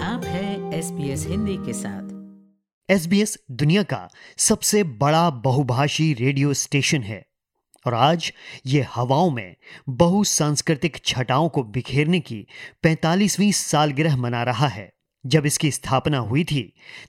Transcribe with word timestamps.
आप 0.00 0.24
हैं 0.24 0.72
एस 0.72 1.26
हिंदी 1.26 1.56
के 1.56 1.72
साथ। 1.72 2.90
एस 2.90 3.38
दुनिया 3.50 3.82
का 3.82 4.08
सबसे 4.38 4.82
बड़ा 4.82 5.30
बहुभाषी 5.30 6.12
रेडियो 6.14 6.54
स्टेशन 6.54 7.02
है 7.02 7.26
और 7.86 7.94
आज 7.94 8.32
ये 8.66 8.86
हवाओं 8.94 9.30
में 9.30 9.56
बहुसांस्कृतिक 9.88 10.96
छटाओं 11.04 11.48
को 11.48 11.62
बिखेरने 11.62 12.20
की 12.20 12.46
45वीं 12.82 13.52
सालगिरह 13.52 14.16
मना 14.16 14.42
रहा 14.42 14.68
है। 14.68 14.92
जब 15.24 15.46
इसकी 15.46 15.70
स्थापना 15.70 16.18
हुई 16.18 16.44
थी 16.44 16.62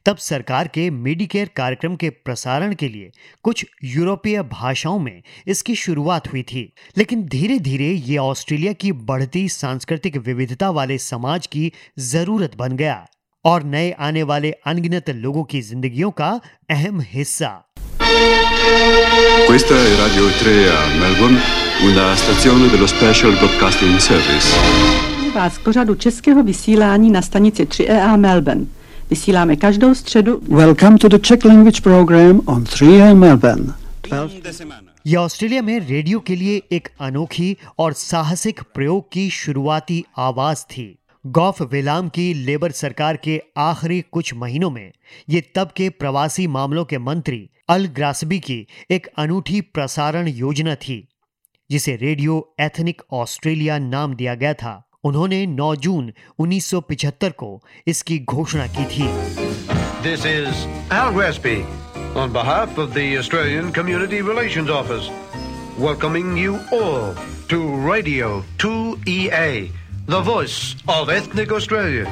तब 0.05 0.17
सरकार 0.17 0.67
के 0.67 0.89
मेडिकेयर 0.89 1.49
कार्यक्रम 1.55 1.95
के 1.95 2.09
प्रसारण 2.09 2.73
के 2.73 2.87
लिए 2.87 3.11
कुछ 3.43 3.65
यूरोपीय 3.85 4.41
भाषाओं 4.51 4.99
में 4.99 5.21
इसकी 5.47 5.75
शुरुआत 5.75 6.31
हुई 6.31 6.43
थी 6.43 6.71
लेकिन 6.97 7.23
धीरे 7.27 7.59
धीरे 7.59 7.91
ये 7.91 8.17
ऑस्ट्रेलिया 8.17 8.73
की 8.73 8.91
बढ़ती 9.07 9.47
सांस्कृतिक 9.49 10.17
विविधता 10.17 10.69
वाले 10.69 10.97
समाज 10.97 11.47
की 11.47 11.71
ज़रूरत 12.11 12.55
बन 12.55 12.75
गया 12.77 13.05
और 13.45 13.63
नए 13.63 13.91
आने 13.99 14.23
वाले 14.23 14.51
अनगिनत 14.65 15.09
लोगों 15.09 15.43
की 15.43 15.61
जिंदगियों 15.61 16.11
का 16.11 16.39
अहम 16.69 17.01
हिस्सा 17.07 17.57
Questa 19.45 19.75
è 19.75 19.95
Radio 19.95 20.27
3 20.31 20.67
a 20.69 20.79
Melbourne, 20.95 21.39
una 21.81 22.15
stazione 22.15 22.67
dello 22.67 22.87
Special 22.87 23.33
Broadcasting 23.33 23.97
Service. 23.99 25.10
Vás 25.31 25.57
k 25.57 25.63
pořadu 25.63 25.95
českého 25.95 26.43
vysílání 26.43 27.11
na 27.11 27.21
stanici 27.21 27.65
3EA 27.65 28.17
Melbourne. 28.19 28.65
Vysíláme 29.09 29.55
každou 29.55 29.93
středu. 29.95 30.41
Welcome 30.49 30.97
to 30.97 31.09
the 31.09 31.19
Czech 31.19 31.45
language 31.45 31.81
program 31.81 32.41
on 32.45 32.63
3AM 32.63 33.19
Melbourne. 33.19 33.73
12 34.01 34.91
यह 35.05 35.19
Australia 35.19 35.61
में 35.61 35.79
radio 35.79 36.19
के 36.19 36.35
लिए 36.35 36.61
एक 36.71 36.87
अनोखी 36.99 37.55
और 37.79 37.93
साहसिक 37.93 38.61
प्रयोग 38.73 39.11
की 39.11 39.29
शुरुआती 39.29 40.03
आवाज़ 40.17 40.63
थी 40.71 40.85
गॉफ 41.25 41.61
वेलाम 41.71 42.09
की 42.09 42.33
लेबर 42.33 42.71
सरकार 42.71 43.17
के 43.17 43.41
आखिरी 43.57 44.01
कुछ 44.11 44.33
महीनों 44.33 44.69
में 44.69 44.91
ये 45.29 45.41
तब 45.55 45.71
के 45.77 45.89
प्रवासी 45.89 46.47
मामलों 46.47 46.85
के 46.85 46.97
मंत्री 46.97 47.49
अल 47.69 47.85
ग्रासबी 47.95 48.39
की 48.39 48.65
एक 48.91 49.07
अनूठी 49.17 49.61
प्रसारण 49.61 50.27
योजना 50.27 50.75
थी 50.75 51.03
जिसे 51.69 51.95
रेडियो 51.95 52.37
एथनिक 52.59 53.01
ऑस्ट्रेलिया 53.13 53.77
नाम 53.79 54.15
दिया 54.15 54.35
गया 54.35 54.53
था 54.53 54.81
उन्होंने 55.04 55.44
9 55.46 55.74
जून 55.86 56.12
1975 56.40 57.32
को 57.42 57.50
इसकी 57.88 58.18
घोषणा 58.34 58.66
की 58.76 58.84
थी 58.92 59.08
This 60.06 60.24
is 60.24 60.66
Al 60.90 61.12
Gresby 61.12 61.64
on 62.22 62.32
behalf 62.32 62.78
of 62.78 62.94
the 62.94 63.06
Australian 63.18 63.72
Community 63.72 64.20
Relations 64.22 64.70
Office, 64.70 65.08
welcoming 65.78 66.36
you 66.36 66.58
all 66.72 67.14
to 67.48 67.58
Radio 67.88 68.42
2EA, 68.58 69.70
the 70.06 70.20
voice 70.20 70.76
of 70.88 71.10
ethnic 71.10 71.52
Australia. 71.52 72.06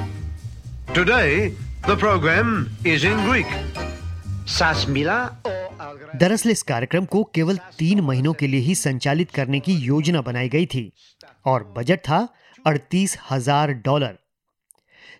Today, 0.92 1.54
the 1.86 1.96
program 1.96 2.70
is 2.84 3.04
in 3.04 3.24
Greek. 3.28 3.46
Sasmila 4.49 5.17
दरअसल 6.15 6.49
इस 6.49 6.61
कार्यक्रम 6.63 7.05
को 7.05 7.23
केवल 7.23 7.57
तीन 7.77 7.99
महीनों 8.01 8.33
के 8.33 8.47
लिए 8.47 8.59
ही 8.59 8.75
संचालित 8.75 9.31
करने 9.31 9.59
की 9.59 9.73
योजना 9.73 10.21
बनाई 10.21 10.49
गई 10.49 10.65
थी 10.65 10.91
और 11.45 11.63
बजट 11.77 11.99
था 11.99 12.27
अड़तीस 12.65 13.17
हज़ार 13.29 13.73
डॉलर। 13.85 14.17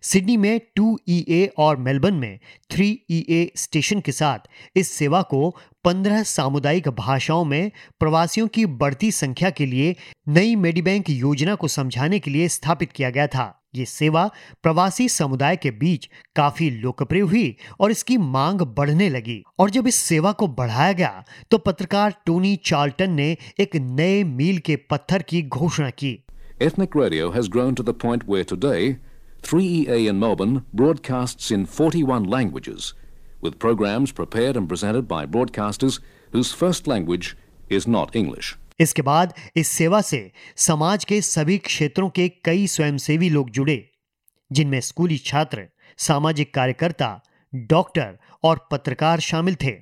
सिडनी 0.02 0.38
में 0.38 0.62
2EA 0.80 1.48
और 1.58 1.78
मेलबर्न 1.78 2.14
में 2.14 2.40
3EA 2.70 3.46
स्टेशन 3.56 4.00
के 4.00 4.12
साथ 4.12 4.48
इस 4.76 4.92
सेवा 4.92 5.22
को 5.22 5.56
15 5.86 6.24
सामुदायिक 6.24 6.90
भाषाओं 6.90 7.46
में 7.46 7.72
प्रवासियों 8.00 8.48
की 8.48 8.66
बढ़ती 8.66 9.12
संख्या 9.12 9.50
के 9.50 9.66
लिए 9.66 9.96
नई 10.28 10.56
मेडीबैंक 10.56 11.10
योजना 11.10 11.56
को 11.56 11.68
समझाने 11.68 12.20
के 12.20 12.32
लिए 12.32 12.48
स्थापित 12.48 12.92
किया 12.92 13.10
गया 13.10 13.28
था। 13.28 13.59
ये 13.76 13.86
सेवा 13.86 14.26
प्रवासी 14.64 15.08
समुदाय 15.10 15.56
के 15.56 15.72
बीच 15.72 16.08
काफ़ी 16.36 16.70
लोकप्रिय 16.72 17.22
हुई 17.22 17.56
और 17.80 17.92
इसकी 17.92 18.18
मांग 18.18 18.62
बढ़ने 18.78 19.10
लगी। 19.10 19.42
और 19.60 19.70
जब 19.70 19.88
इस 19.88 19.96
सेवा 19.96 20.32
को 20.32 20.48
बढ़ाया 20.60 20.94
गया 20.94 21.24
तो 21.52 21.58
पत्रकार 21.58 22.16
टोनी 22.26 22.56
चार्ल्टन 22.66 23.12
ने 23.12 23.36
एक 23.60 23.76
नए 23.76 24.24
मील 24.24 24.58
के 24.60 24.76
पत्थर 24.92 25.22
की 25.22 25.42
घोषणा 25.44 25.90
की। 25.92 26.12
Ethnic 26.62 26.98
radio 26.98 27.30
has 27.32 27.50
grown 27.50 27.74
to 27.74 27.84
the 27.84 27.96
point 28.02 28.24
where 28.30 28.46
today 28.50 28.96
3EA 29.44 29.98
in 30.08 30.16
Melbourne 30.16 30.62
broadcasts 30.76 31.52
in 31.52 31.66
41 31.68 32.26
languages 32.34 32.94
with 33.44 33.54
programs 33.62 34.12
prepared 34.12 34.58
and 34.58 34.68
presented 34.68 35.08
by 35.10 35.26
broadcasters 35.28 36.00
whose 36.36 36.54
first 36.54 36.88
language 36.88 37.34
is 37.72 37.90
not 37.90 38.16
English 38.16 38.56
इसके 38.82 39.02
बाद 39.02 39.34
इस 39.58 39.68
सेवा 39.68 40.02
से 40.02 40.32
समाज 40.68 41.06
के 41.06 41.22
सभी 41.22 41.58
क्षेत्रों 41.70 42.10
के 42.10 42.28
कई 42.46 42.68
स्वयंसेवी 42.68 43.30
लोग 43.30 43.50
जुड़े 43.58 43.84
जिनमें 44.52 44.80
स्कूली 44.82 45.18
छात्र 45.26 45.68
सामाजिक 46.08 46.54
कार्यकर्ता 46.54 47.20
डॉक्टर 47.54 48.18
और 48.44 48.68
पत्रकार 48.72 49.20
शामिल 49.20 49.56
थे 49.64 49.78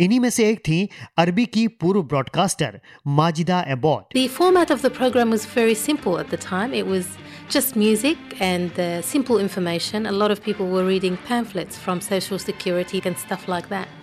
इन्हीं 0.00 0.18
में 0.20 0.28
से 0.30 0.48
एक 0.50 0.58
थी 0.68 0.88
अरबी 1.18 1.44
की 1.46 1.66
पूर्व 1.82 2.02
broadcaster 2.02 2.80
Majida 3.18 3.60
Abbott 3.68 4.14
The 4.14 4.28
format 4.38 4.72
of 4.76 4.82
the 4.86 4.90
program 5.00 5.34
was 5.36 5.46
very 5.56 5.76
simple 5.82 6.18
at 6.18 6.32
the 6.34 6.40
time. 6.46 6.74
It 6.80 6.86
was 6.86 7.12
just 7.56 7.76
music 7.76 8.18
and 8.40 8.80
uh, 8.80 8.88
simple 9.02 9.38
information. 9.38 10.06
A 10.06 10.16
lot 10.22 10.34
of 10.36 10.42
people 10.48 10.72
were 10.74 10.84
reading 10.88 11.18
pamphlets 11.30 11.78
from 11.84 12.02
Social 12.08 12.42
Security 12.46 13.02
and 13.04 13.22
stuff 13.26 13.48
like 13.48 13.68
that. 13.68 13.97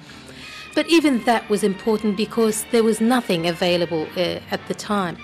But 0.75 0.87
even 0.89 1.19
that 1.25 1.49
was 1.49 1.63
important 1.63 2.17
because 2.17 2.65
there 2.73 2.85
was 2.85 3.01
nothing 3.01 3.47
available 3.47 4.07
uh, 4.17 4.55
at 4.57 4.61
the 4.69 4.75
time. 4.75 5.17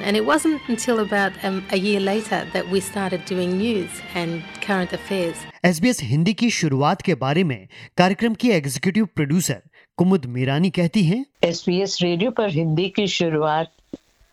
And 0.00 0.16
it 0.16 0.24
wasn't 0.24 0.60
until 0.68 1.00
about 1.00 1.32
um, 1.44 1.64
a 1.70 1.78
year 1.78 2.00
later 2.00 2.46
that 2.52 2.70
we 2.70 2.80
started 2.80 3.24
doing 3.24 3.58
news 3.58 3.90
and 4.14 4.42
current 4.60 4.92
affairs. 4.92 5.36
SBS 5.64 6.00
Hindi 6.02 6.32
की 6.34 6.50
शुरुआत 6.50 7.02
के 7.02 7.14
बारे 7.26 7.44
में 7.44 7.68
कार्यक्रम 7.98 8.34
की 8.42 8.50
executive 8.50 9.04
producer 9.16 9.60
कुमुद 9.98 10.24
मीरानी 10.36 10.70
कहती 10.78 11.02
हैं 11.04 11.24
S 11.44 11.64
radio 12.02 12.30
पर 12.40 12.50
हिंदी 12.50 12.88
की 12.96 13.06
शुरुआत 13.18 13.72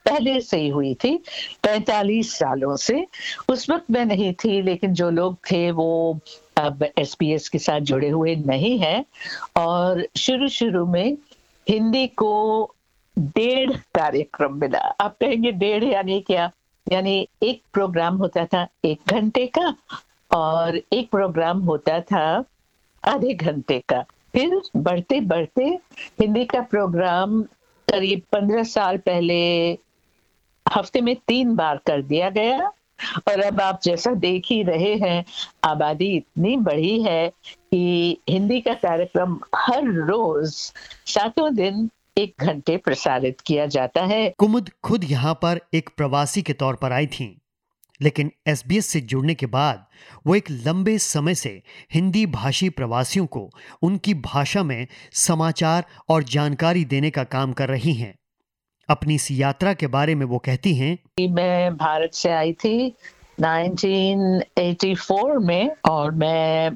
पहले 0.05 0.41
से 0.41 0.61
ही 0.61 0.69
हुई 0.69 0.95
थी 0.95 1.17
45 1.65 2.35
सालों 2.39 2.77
से। 2.77 3.07
उस 3.49 3.71
वक्त 3.71 3.85
मैं 3.91 4.05
नहीं 4.05 4.33
थी, 4.35 4.63
लेकिन 4.63 4.95
जो 4.95 5.11
लोग 5.11 5.37
थे 5.53 5.71
वो 5.71 6.19
अब 6.57 6.87
एस 6.99 7.15
पी 7.15 7.33
एस 7.33 7.49
के 7.49 7.59
साथ 7.59 7.81
जुड़े 7.81 8.09
हुए 8.09 8.37
नहीं 8.37 8.79
हैं। 8.79 9.05
और 9.57 10.07
शुरू 10.17 10.49
शुरू 10.49 10.87
में 10.87 11.17
हिंदी 11.69 12.07
को 12.07 12.75
डेढ़ 13.19 13.71
कार्यक्रम 13.71 14.55
मिला। 14.55 14.79
आप 14.79 15.17
कहेंगे 15.21 15.53
डेढ़ 15.53 15.85
यानी 15.85 16.21
क्या? 16.21 16.51
यानी 16.93 17.29
एक 17.43 17.63
प्रोग्राम 17.73 18.17
होता 18.17 18.45
था 18.45 18.67
एक 18.85 19.01
घंटे 19.09 19.47
का, 19.47 19.75
और 20.31 20.81
एक 20.93 21.11
प्रोग्राम 21.11 21.61
होता 21.61 22.01
था 22.01 22.45
आधे 23.05 23.35
घंटे 23.35 23.79
का। 23.89 24.05
फिर 24.33 24.61
बढ़ते 24.77 25.21
बढ़ते 25.21 25.65
हिंदी 26.21 26.45
का 26.45 26.61
प्रोग्राम 26.61 27.43
करीब 27.89 28.23
पंद्रह 28.33 28.63
साल 28.63 28.97
पहले 28.99 29.79
हफ़्ते 30.67 31.01
में 31.01 31.15
तीन 31.29 31.55
बार 31.57 31.81
कर 31.87 32.03
दिया 32.03 32.31
गया। 32.31 32.73
और 33.29 33.41
अब 33.41 33.61
आप 33.61 33.81
जैसा 33.85 34.13
देख 34.15 34.45
ही 34.51 34.63
रहे 34.63 34.95
हैं, 34.97 35.25
आबादी 35.65 36.07
इतनी 36.17 36.57
बढ़ी 36.59 37.03
है 37.03 37.29
कि 37.49 38.17
हिंदी 38.31 38.61
का 38.61 38.75
कार्यक्रम 38.75 39.39
हर 39.57 39.85
रोज 40.07 40.53
सातों 41.07 41.55
दिन 41.55 41.89
एक 42.19 42.35
घंटे 42.41 42.77
प्रसारित 42.77 43.41
किया 43.41 43.67
जाता 43.67 44.05
है। 44.05 44.29
कुमुद 44.39 44.71
खुद 44.85 45.05
यहाँ 45.05 45.35
पर 45.35 45.61
एक 45.75 45.91
प्रवासी 45.97 46.43
के 46.43 46.53
तौर 46.53 46.77
पर 46.77 46.93
आई 46.93 47.07
थी, 47.09 47.27
लेकिन 48.01 48.31
एसबीएस 48.47 48.87
से 48.87 49.01
जुड़ने 49.03 49.35
के 49.35 49.47
बाद 49.49 49.85
वो 50.27 50.35
एक 50.35 50.51
लंबे 50.51 50.99
समय 50.99 51.35
से 51.35 51.61
हिंदी 51.95 52.27
भाषी 52.27 52.69
प्रवासियों 52.71 53.27
को 53.27 53.49
उनकी 53.83 54.15
भाषा 54.15 54.63
में 54.63 54.87
समाचार 55.15 55.85
और 56.09 56.23
जानकारी 56.25 56.85
देने 56.85 57.11
का 57.11 57.25
काम 57.25 57.53
कर 57.53 57.69
रही 57.69 57.95
हैं। 57.95 58.15
अपनी 58.91 59.15
इस 59.15 59.31
यात्रा 59.31 59.73
के 59.73 59.87
बारे 59.87 60.15
में 60.15 60.27
वो 60.27 60.39
कहती 60.39 60.75
हैं। 60.75 60.99
मैं 61.31 61.77
भारत 61.77 62.15
से 62.15 62.31
आई 62.31 62.53
थी 62.53 62.95
1984 63.41 65.39
में 65.39 65.71
और 65.91 66.11
मैं 66.11 66.75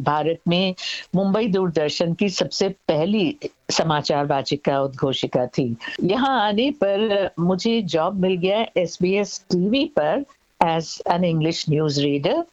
भारत 0.00 0.38
में 0.48 0.74
मुंबई 1.14 1.46
दूरदर्शन 1.46 2.14
की 2.14 2.28
सबसे 2.28 2.68
पहली 2.68 3.36
समाचार 3.70 4.26
वाचिका 4.26 4.80
उद्घोषिका 4.80 5.46
थी। 5.46 5.76
यहाँ 6.02 6.40
आने 6.48 6.70
पर 6.70 7.30
मुझे 7.40 7.82
जॉब 7.82 8.20
मिल 8.20 8.36
गया 8.36 8.66
एस 8.76 8.98
बी 9.02 9.14
एस 9.14 9.44
टीवी 9.50 9.84
पर 9.98 10.24
as 10.64 11.02
an 11.10 11.24
English 11.24 11.64
news 11.70 12.00
reader 12.00 12.44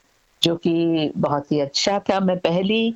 जो 0.42 0.56
कि 0.56 1.12
बहुत 1.18 1.52
ही 1.52 1.60
अच्छा 1.60 2.00
था। 2.00 2.20
मैं 2.20 2.38
पहली, 2.40 2.94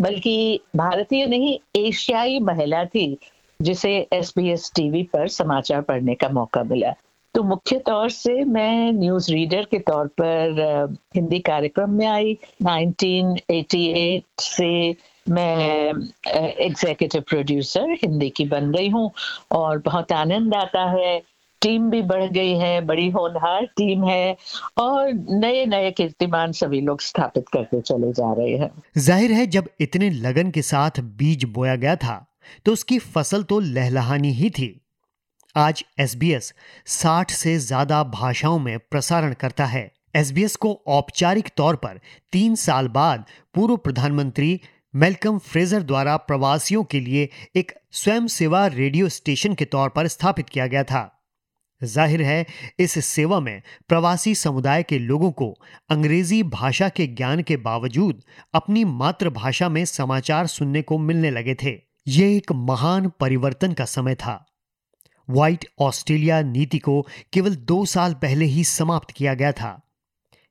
बल्कि 0.00 0.60
भारतीय 0.76 1.26
नहीं, 1.26 1.58
एशियाई 1.76 2.38
महिला 2.40 2.84
थी। 2.84 3.18
जिसे 3.60 3.90
एस 4.12 4.32
बी 4.36 4.48
एस 4.50 4.70
टीवी 4.76 5.02
पर 5.12 5.28
समाचार 5.28 5.80
पढ़ने 5.82 6.14
का 6.14 6.28
मौका 6.28 6.62
मिला। 6.62 6.92
तो 7.34 7.42
मुख्य 7.42 7.78
तौर 7.78 8.10
से 8.10 8.44
मैं 8.44 8.92
न्यूज़ 8.92 9.30
रीडर 9.32 9.64
के 9.70 9.78
तौर 9.78 10.06
पर 10.20 10.96
हिंदी 11.16 11.38
कार्यक्रम 11.38 11.90
में 11.90 12.06
आई। 12.06 12.36
1988 12.62 14.22
से 14.40 14.96
मैं 15.30 15.92
एग्जीक्यूटिव 16.64 17.22
प्रोड्यूसर 17.28 17.90
हिंदी 18.02 18.30
की 18.30 18.44
बन 18.44 18.70
गई 18.72 18.88
हूँ 18.88 19.10
और 19.52 19.78
बहुत 19.78 20.12
आनंद 20.12 20.54
आता 20.54 20.84
है। 20.90 21.20
टीम 21.62 21.88
भी 21.90 22.00
बढ़ 22.02 22.24
गई 22.24 22.52
है, 22.52 22.80
बड़ी 22.80 23.08
होनहार 23.10 23.64
टीम 23.76 24.04
है 24.04 24.36
और 24.78 25.12
नए 25.12 25.64
नए 25.66 25.90
कीर्तिमान 25.90 26.52
सभी 26.52 26.80
लोग 26.80 27.00
स्थापित 27.00 27.48
करते 27.48 27.80
चले 27.80 28.12
जा 28.12 28.32
रहे 28.32 28.56
हैं। 28.56 28.70
ज़ाहिर 28.98 29.32
है, 29.32 29.46
जब 29.46 29.68
इतने 29.80 30.10
लगन 30.10 30.50
के 30.50 30.62
साथ 30.62 31.00
बीज 31.00 31.44
बोया 31.44 31.76
गया 31.76 31.96
था 31.96 32.24
तो 32.66 32.72
उसकी 32.72 32.98
फ़सल 32.98 33.42
तो 33.42 33.58
लहलहानी 33.60 34.32
ही 34.32 34.50
थी। 34.50 34.80
आज 35.54 35.84
एसबीएस 36.00 36.52
60 36.88 37.30
से 37.30 37.56
ज़्यादा 37.58 38.02
भाषाओं 38.04 38.58
में 38.58 38.78
प्रसारण 38.80 39.32
करता 39.34 39.66
है। 39.66 39.90
एसबीएस 40.16 40.56
को 40.56 40.72
औपचारिक 40.88 41.48
तौर 41.56 41.76
पर 41.76 42.00
तीन 42.32 42.54
साल 42.54 42.88
बाद 42.88 43.24
पूर्व 43.54 43.76
प्रधानमंत्री 43.76 44.60
मेलकम 44.94 45.38
फ्रेजर 45.40 45.82
द्वारा 45.82 46.16
प्रवासियों 46.16 46.82
के 46.84 47.00
लिए 47.00 47.28
एक 47.56 47.72
स्वयं 47.92 48.26
सेवा 48.28 48.66
रेडियो 48.66 49.08
स्टेशन 49.08 49.54
के 49.54 49.64
तौर 49.64 49.88
पर 49.88 50.08
स्थापित 50.08 50.48
किया 50.48 50.66
गया 50.66 50.82
था। 50.84 51.10
ज़ाहिर 51.80 52.22
है, 52.22 52.46
इस 52.80 53.04
सेवा 53.04 53.40
में 53.40 53.62
प्रवासी 53.88 54.34
समुदाय 54.34 54.82
के 54.82 54.98
लोगों 54.98 55.30
को 55.32 55.50
अंग्रेज़ी 55.90 56.42
भाषा 56.44 56.88
के 56.88 57.06
ज्ञान 57.06 57.42
के 57.42 57.56
बावजूद 57.58 58.22
अपनी 58.54 58.84
मातृभाषा 58.84 59.68
में 59.68 59.84
समाचार 59.84 60.46
सुनने 60.46 60.82
को 60.82 60.98
मिलने 60.98 61.30
लगे 61.30 61.54
थे। 61.54 61.78
ये 62.08 62.36
एक 62.36 62.52
महान 62.52 63.12
परिवर्तन 63.20 63.72
का 63.72 63.84
समय 63.84 64.14
था। 64.14 64.46
व्हाइट 65.30 65.64
ऑस्ट्रेलिया 65.78 66.42
नीति 66.42 66.78
को 66.78 67.06
केवल 67.32 67.56
दो 67.56 67.84
साल 67.84 68.14
पहले 68.14 68.44
ही 68.44 68.64
समाप्त 68.64 69.10
किया 69.10 69.34
गया 69.34 69.52
था। 69.52 69.90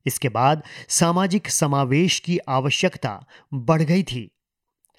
इसके 0.06 0.30
बाद 0.30 0.64
सामाजिक 0.90 1.50
समावेश 1.50 2.20
की 2.20 2.38
आवश्यकता 2.38 3.26
बढ़ 3.54 3.82
गई 3.82 4.04
थी। 4.04 4.32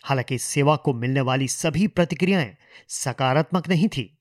हालाँकि 0.03 0.39
सेवा 0.39 0.77
को 0.77 0.95
मिलने 0.95 1.21
वाली 1.21 1.49
सभी 1.49 1.87
प्रतिक्रियाएँ 1.87 2.57
सकारात्मक 2.89 3.69
नहीं 3.69 3.89
थी। 3.89 4.19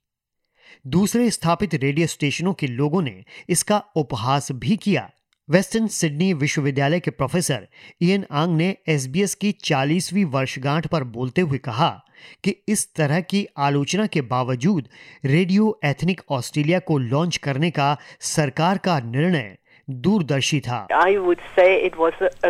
दूसरे 0.87 1.31
स्थापित 1.31 1.75
रेडियो 1.75 2.07
स्टेशनों 2.07 2.53
के 2.53 2.67
लोगों 2.67 3.01
ने 3.01 3.25
इसका 3.49 3.83
उपहास 3.95 4.51
भी 4.51 4.77
किया। 4.77 5.11
वेस्टर्न 5.49 5.87
सिडनी 5.87 6.33
विश्वविद्यालय 6.33 6.99
के 6.99 7.11
प्रोफेसर 7.11 7.67
इन 8.01 8.25
आंग 8.31 8.57
ने 8.57 8.75
एसबीएस 8.87 9.35
की 9.35 9.51
40वीं 9.51 10.25
वर्षगांठ 10.25 10.87
पर 10.87 11.03
बोलते 11.03 11.41
हुए 11.41 11.57
कहा 11.57 12.03
कि 12.43 12.55
इस 12.67 12.93
तरह 12.95 13.21
की 13.21 13.47
आलोचना 13.57 14.07
के 14.07 14.21
बावजूद 14.21 14.87
रेडियो 15.25 15.79
एथनिक 15.85 16.21
ऑस्ट्रेलिया 16.29 16.79
को 16.79 16.97
लॉन्च 16.97 17.37
करने 17.37 17.69
का 17.71 17.97
सरकार 18.19 18.77
का 18.77 18.99
निर्णय 18.99 19.57
दूरदर्शी 19.89 20.59
था। 20.59 20.87
I 20.93 21.17
woo 21.17 21.33
it 21.59 21.95
was 21.97 22.23
a 22.23 22.49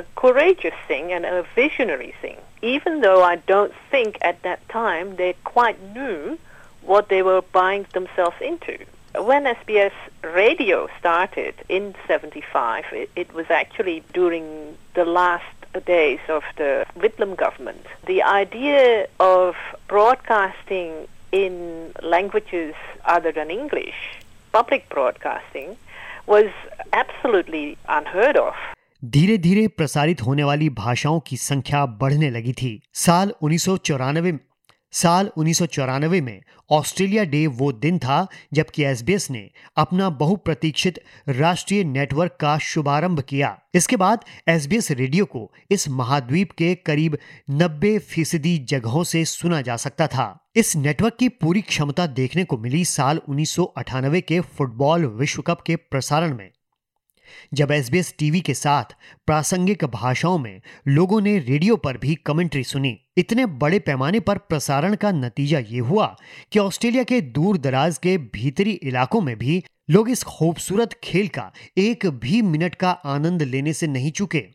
When 9.17 9.45
SBS 9.45 9.93
radio 10.23 10.89
started 10.99 11.55
in 11.69 11.95
75, 12.09 12.85
it, 12.93 13.11
it 13.15 13.35
was 13.35 13.47
actually 13.51 14.03
during 14.15 14.77
the 14.95 15.05
last 15.05 15.45
days 15.87 16.21
of 16.29 16.43
the 16.57 16.87
Whitlam 16.97 17.37
government. 17.37 17.87
The 18.07 18.23
idea 18.23 19.07
of 19.21 19.55
broadcasting 19.89 21.09
in 21.33 21.93
languages 22.03 22.75
other 23.05 23.33
than 23.33 23.51
English, 23.51 23.95
public 24.53 24.89
broadcasting, 24.89 25.77
was 26.27 26.51
absolutely 26.93 27.77
unheard 27.89 28.37
of. 28.37 28.55
धीरे 29.05 29.37
धीरे 29.39 29.69
प्रसारित 29.69 30.21
होने 30.23 30.45
वाली 30.45 30.69
भाषाओं 30.71 31.21
की 31.21 31.37
संख्या 31.37 31.87
बढ़ने 31.87 32.31
लगी 32.31 32.53
थी 32.53 32.83
साल 32.95 33.33
उन्नीस 33.43 33.69
साल 34.92 35.32
उन्नीस 35.38 35.58
सौ 35.58 35.66
चौरानवे 35.66 36.22
में 36.22 36.42
ऑस्ट्रेलिया 36.72 37.24
डे 37.24 37.48
वो 37.48 37.72
दिन 37.72 38.00
था, 38.00 38.28
जबकि 38.54 38.84
एसबीएस 38.84 39.32
ने 39.32 39.50
अपना 39.78 40.10
बहुप्रतीक्षित 40.10 41.00
राष्ट्रीय 41.30 41.84
नेटवर्क 41.84 42.38
का 42.40 42.58
शुभारंभ 42.58 43.22
किया। 43.22 43.58
इसके 43.76 43.96
बाद 43.96 44.26
एसबीएस 44.48 44.92
रेडियो 44.92 45.26
को 45.26 45.54
इस 45.72 45.90
महाद्वीप 45.90 46.52
के 46.52 46.76
करीब 46.76 47.18
90 47.50 47.98
फ़ीसदी 48.00 48.58
जगहों 48.58 49.04
से 49.04 49.26
सुना 49.26 49.62
जा 49.62 49.76
सकता 49.78 50.08
था। 50.08 50.48
इस 50.56 50.76
नेटवर्क 50.76 51.16
की 51.20 51.30
पूरी 51.30 51.62
क्षमता 51.62 52.08
देखने 52.08 52.44
को 52.44 52.58
मिली 52.58 52.86
साल 52.86 53.22
उन्नीस 53.30 53.50
सौ 53.50 53.64
अठानवे 53.64 54.22
के 54.22 54.40
फुटबॉल 54.40 55.06
विश्व 55.06 55.42
कप 55.42 55.62
के 55.62 55.76
प्रसारण 55.76 56.38
में। 56.38 56.52
जब 57.54 57.72
एसबीएस 57.72 58.16
टीवी 58.20 58.42
के 58.42 58.54
साथ 58.54 58.96
प्रासंगिक 59.26 59.86
भाषाओं 59.86 60.38
में 60.38 60.62
लोगों 60.88 61.22
ने 61.22 61.40
रेडियो 61.40 61.76
पर 61.76 61.98
भी 61.98 62.16
कमेंट्री 62.16 62.64
सुनी 62.64 63.00
इतने 63.18 63.46
बड़े 63.46 63.80
पैमाने 63.80 64.20
पर 64.20 64.38
प्रसारण 64.38 64.96
का 64.96 65.12
नतीजा 65.12 65.60
ये 65.60 65.80
हुआ 65.80 66.16
कि 66.52 66.60
ऑस्ट्रेलिया 66.60 67.04
के 67.04 67.22
दूर 67.22 67.58
दराज 67.58 67.98
के 67.98 68.18
भीतरी 68.18 68.72
इलाकों 68.72 69.22
में 69.22 69.38
भी 69.38 69.64
लोग 69.90 70.10
इस 70.10 70.24
खूबसूरत 70.24 70.94
खेल 71.04 71.28
का 71.28 71.52
एक 71.78 72.06
भी 72.06 72.42
मिनट 72.42 72.76
का 72.76 72.92
आनंद 72.92 73.42
लेने 73.42 73.74
से 73.74 73.88
नहीं 73.88 74.12
चुके। 74.12 74.46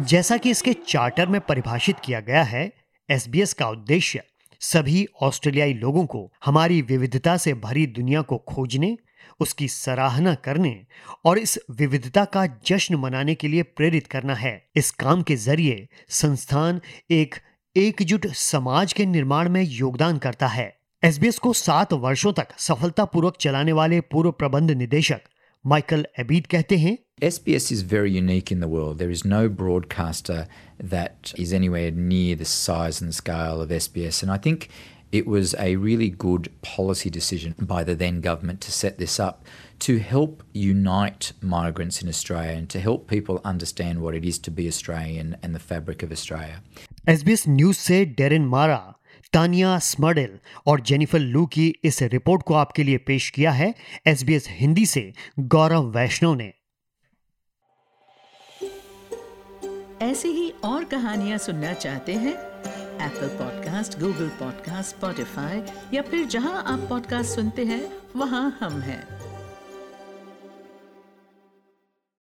जैसा 0.00 0.36
कि 0.36 0.50
इसके 0.50 0.72
चार्टर 0.72 1.26
में 1.26 1.40
परिभाषित 1.40 1.96
किया 1.98 2.20
गया 2.20 2.42
है 2.42 2.72
एसबीएस 3.10 3.52
का 3.52 3.68
उद्देश्य 3.68 4.22
सभी 4.60 5.06
ऑस्ट्रेलियाई 5.22 5.74
लोगों 5.74 6.04
को 6.06 6.32
हमारी 6.44 6.80
विविधता 6.82 7.36
से 7.36 7.54
भरी 7.54 7.86
दुनिया 7.86 8.22
को 8.22 8.36
खोजने, 8.48 8.96
उसकी 9.40 9.68
सराहना 9.68 10.34
करने 10.34 10.80
और 11.24 11.38
इस 11.38 11.58
विविधता 11.70 12.24
का 12.24 12.46
जश्न 12.66 12.94
मनाने 12.94 13.34
के 13.34 13.48
लिए 13.48 13.62
प्रेरित 13.62 14.06
करना 14.06 14.34
है। 14.34 14.70
इस 14.76 14.90
काम 14.90 15.22
के 15.22 15.36
ज़रिए 15.36 15.88
संस्थान 16.08 16.80
एक 17.10 17.34
एकजुट 17.76 18.26
समाज 18.26 18.92
के 18.92 19.06
निर्माण 19.06 19.48
में 19.48 19.62
योगदान 19.62 20.18
करता 20.18 20.46
है। 20.46 20.76
एसबीएस 21.02 21.38
को 21.38 21.52
सात 21.52 21.92
वर्षों 21.92 22.32
तक 22.32 22.48
सफलतापूर्वक 22.58 23.36
चलाने 23.36 23.72
वाले 23.72 24.00
पूर्व 24.00 24.30
प्रबंध 24.30 24.70
निदेशक 24.70 25.20
माइकल 25.65 26.05
एबीद 26.19 26.47
कहते 26.51 26.77
हैं 26.77 26.97
SBS 27.25 27.71
is 27.71 27.81
very 27.91 28.11
unique 28.13 28.51
in 28.53 28.63
the 28.63 28.67
world. 28.71 28.97
There 29.01 29.11
is 29.17 29.21
no 29.33 29.41
broadcaster 29.59 30.39
that 30.93 31.31
is 31.43 31.53
anywhere 31.59 31.91
near 32.07 32.39
the 32.41 32.47
size 32.53 32.99
and 33.05 33.15
scale 33.19 33.61
of 33.65 33.69
SBS. 33.75 34.19
And 34.25 34.33
I 34.33 34.37
think 34.47 34.65
it 35.19 35.29
was 35.33 35.53
a 35.65 35.75
really 35.83 36.09
good 36.23 36.49
policy 36.61 37.11
decision 37.17 37.55
by 37.73 37.83
the 37.89 37.95
then 37.95 38.19
government 38.19 38.59
to 38.61 38.73
set 38.79 38.97
this 38.97 39.19
up 39.27 39.45
to 39.87 39.99
help 39.99 40.43
unite 40.63 41.31
migrants 41.53 42.01
in 42.01 42.09
Australia 42.09 42.57
and 42.57 42.69
to 42.75 42.81
help 42.87 43.07
people 43.07 43.39
understand 43.53 44.01
what 44.01 44.15
it 44.15 44.25
is 44.25 44.39
to 44.39 44.51
be 44.59 44.67
Australian 44.67 45.37
and 45.41 45.55
the 45.55 45.63
fabric 45.69 46.03
of 46.03 46.11
Australia. 46.11 46.61
SBS 47.07 47.47
News 47.47 47.77
से 47.77 48.03
Darren 48.19 48.45
मारा 48.55 48.81
तानिया 49.32 49.78
स्मर्डेल 49.78 50.38
और 50.66 50.80
Jennifer 50.80 51.18
लू 51.18 51.46
की 51.46 51.74
इस 51.84 52.02
report 52.02 52.42
को 52.42 52.54
आपके 52.54 52.82
लिए 52.82 52.98
पेश 52.98 53.30
किया 53.30 53.50
है 53.50 53.74
एसबीएस 54.06 54.46
हिंदी 54.48 54.86
से 54.86 55.12
गौरव 55.38 55.90
वैष्णव 55.90 56.34
ने। 56.34 56.52
ऐसी 60.02 60.28
ही 60.28 60.50
और 60.50 60.84
कहानियाँ 60.84 61.38
सुनना 61.38 61.72
चाहते 61.72 62.12
हैं? 62.14 62.34
Apple 63.06 63.28
podcast 63.28 63.98
Google 63.98 64.28
podcast 64.28 64.96
Spotify 64.96 65.62
या 65.94 66.02
फिर 66.02 66.26
जहाँ 66.26 66.64
आप 66.66 66.88
पॉडकास्ट 66.88 67.30
सुनते 67.30 67.64
हैं, 67.64 67.92
वहाँ 68.16 68.58
हम 68.60 68.80
हैं। 68.80 69.17